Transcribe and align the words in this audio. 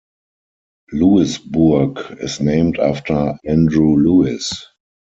Lewisburg 0.93 1.95
is 2.21 2.39
named 2.41 2.79
after 2.79 3.35
Andrew 3.45 3.95
Lewis. 3.97 4.65